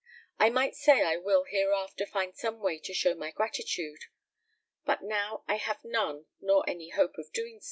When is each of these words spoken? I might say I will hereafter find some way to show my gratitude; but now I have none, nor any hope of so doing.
I 0.39 0.49
might 0.49 0.73
say 0.73 1.03
I 1.03 1.17
will 1.17 1.43
hereafter 1.43 2.07
find 2.07 2.35
some 2.35 2.57
way 2.59 2.79
to 2.79 2.91
show 2.91 3.13
my 3.13 3.29
gratitude; 3.29 4.05
but 4.83 5.03
now 5.03 5.43
I 5.47 5.57
have 5.57 5.83
none, 5.85 6.25
nor 6.39 6.67
any 6.67 6.89
hope 6.89 7.19
of 7.19 7.25
so 7.27 7.31
doing. 7.35 7.59